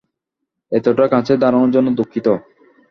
[0.71, 2.27] এতটা কাছে দাঁড়ানোর জন্য দুঃখিত।